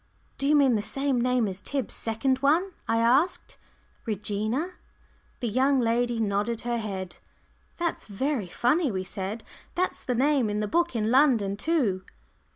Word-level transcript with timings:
"Do 0.39 0.47
you 0.47 0.55
mean 0.55 0.73
the 0.73 0.81
same 0.81 1.21
name 1.21 1.47
as 1.47 1.61
Tib's 1.61 1.93
second 1.93 2.39
one?" 2.39 2.71
I 2.87 2.97
asked; 2.97 3.59
"Regina?" 4.07 4.69
The 5.41 5.47
young 5.47 5.79
lady 5.79 6.19
nodded 6.19 6.61
her 6.61 6.79
head. 6.79 7.17
"That's 7.77 8.07
very 8.07 8.47
funny," 8.47 8.89
we 8.91 9.03
said. 9.03 9.43
"That's 9.75 10.03
the 10.03 10.15
name 10.15 10.49
in 10.49 10.59
the 10.59 10.67
book 10.67 10.95
in 10.95 11.11
London 11.11 11.55
too." 11.55 12.01